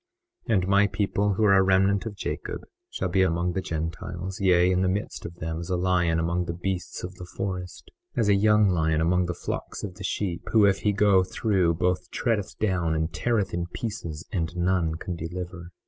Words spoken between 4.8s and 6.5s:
the midst of them as a lion among